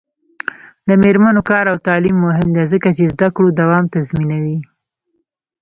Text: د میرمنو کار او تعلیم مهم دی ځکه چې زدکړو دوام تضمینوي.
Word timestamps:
د 0.87 0.89
میرمنو 1.03 1.41
کار 1.49 1.65
او 1.71 1.77
تعلیم 1.87 2.17
مهم 2.25 2.47
دی 2.55 2.63
ځکه 2.73 2.89
چې 2.97 3.09
زدکړو 3.11 3.47
دوام 3.61 3.83
تضمینوي. 3.93 4.59